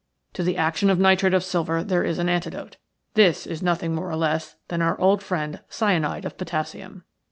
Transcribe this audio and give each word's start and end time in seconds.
To 0.33 0.41
the 0.41 0.57
action 0.57 0.89
of 0.89 0.97
nitrate 0.97 1.35
of 1.35 1.43
silver 1.43 1.83
there 1.83 2.03
is 2.03 2.17
an 2.17 2.27
antidote. 2.27 2.77
This 3.13 3.45
is 3.45 3.61
nothing 3.61 3.93
more 3.93 4.09
or 4.09 4.15
less 4.15 4.55
than 4.69 4.81
our 4.81 4.99
old 4.99 5.21
friend 5.21 5.59
cyanide 5.69 6.25
of 6.25 6.37
potassium. 6.39 7.03